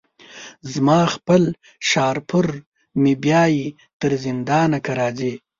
[0.73, 1.43] زما خپل
[1.89, 2.47] شهپر
[3.01, 3.65] مي بیايي
[4.01, 5.33] تر زندانه که راځې